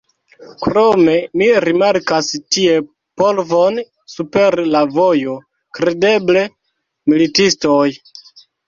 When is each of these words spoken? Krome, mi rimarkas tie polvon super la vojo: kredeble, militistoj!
Krome, 0.61 1.13
mi 1.41 1.49
rimarkas 1.69 2.31
tie 2.57 2.79
polvon 3.23 3.79
super 4.15 4.61
la 4.73 4.85
vojo: 4.99 5.39
kredeble, 5.81 6.49
militistoj! 7.15 7.85